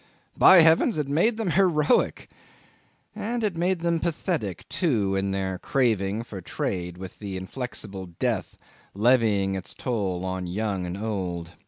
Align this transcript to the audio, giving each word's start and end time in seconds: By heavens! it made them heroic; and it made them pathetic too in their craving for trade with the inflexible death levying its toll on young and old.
By 0.35 0.61
heavens! 0.61 0.97
it 0.97 1.07
made 1.07 1.37
them 1.37 1.51
heroic; 1.51 2.27
and 3.15 3.43
it 3.43 3.55
made 3.55 3.81
them 3.81 3.99
pathetic 3.99 4.67
too 4.67 5.15
in 5.15 5.29
their 5.29 5.59
craving 5.59 6.23
for 6.23 6.41
trade 6.41 6.97
with 6.97 7.19
the 7.19 7.37
inflexible 7.37 8.07
death 8.17 8.57
levying 8.95 9.53
its 9.53 9.75
toll 9.75 10.25
on 10.25 10.47
young 10.47 10.87
and 10.87 10.97
old. 10.97 11.51